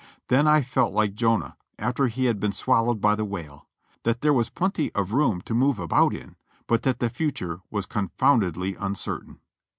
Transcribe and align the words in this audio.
Then 0.29 0.47
I 0.47 0.63
felt 0.63 0.93
like 0.95 1.13
Jonah 1.13 1.57
after 1.77 2.07
he 2.07 2.25
had 2.25 2.39
been 2.39 2.53
swallowed 2.53 3.01
by 3.01 3.13
the 3.13 3.23
whale, 3.23 3.67
that 4.01 4.21
there 4.21 4.33
was 4.33 4.49
plenty 4.49 4.91
of 4.95 5.13
room 5.13 5.41
to 5.41 5.53
move 5.53 5.77
about 5.77 6.15
in, 6.15 6.37
but 6.65 6.81
that 6.81 6.97
the 6.97 7.11
future 7.11 7.61
was 7.69 7.85
confoundedly 7.85 8.73
uncertain. 8.73 9.41